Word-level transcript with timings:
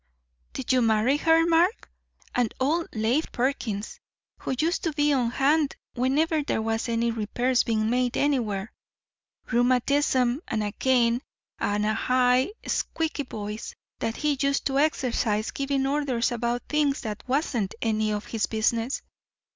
Did 0.53 0.71
you 0.73 0.81
marry 0.81 1.17
her, 1.17 1.45
Mark? 1.45 1.91
And 2.33 2.51
old 2.59 2.87
Lafe 2.91 3.31
Perkins, 3.31 3.99
who 4.39 4.55
used 4.57 4.83
to 4.85 4.93
be 4.93 5.13
on 5.13 5.29
hand 5.29 5.75
whenever 5.93 6.41
there 6.41 6.59
was 6.63 6.89
any 6.89 7.11
repairs 7.11 7.63
being 7.63 7.87
made 7.87 8.17
anywhere 8.17 8.73
rheumatism 9.51 10.41
and 10.47 10.63
a 10.63 10.71
cane 10.71 11.21
and 11.59 11.85
a 11.85 11.93
high 11.93 12.49
squeaky 12.65 13.25
voice 13.25 13.75
that 13.99 14.15
he 14.17 14.35
used 14.41 14.65
to 14.65 14.79
exercise 14.79 15.51
giving 15.51 15.85
orders 15.85 16.31
about 16.31 16.63
things 16.67 17.01
that 17.01 17.21
wasn't 17.27 17.75
any 17.79 18.09
of 18.11 18.25
his 18.25 18.47
business. 18.47 19.03